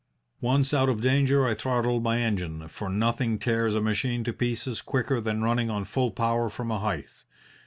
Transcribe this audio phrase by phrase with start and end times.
[0.39, 4.81] "Once out of danger I throttled my engine, for nothing tears a machine to pieces
[4.81, 7.23] quicker than running on full power from a height.